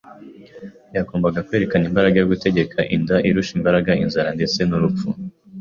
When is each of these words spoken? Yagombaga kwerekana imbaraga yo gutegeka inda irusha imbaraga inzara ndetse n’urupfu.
Yagombaga 0.95 1.45
kwerekana 1.47 1.83
imbaraga 1.89 2.15
yo 2.19 2.29
gutegeka 2.31 2.79
inda 2.95 3.15
irusha 3.27 3.53
imbaraga 3.59 3.91
inzara 4.03 4.29
ndetse 4.37 4.59
n’urupfu. 4.65 5.07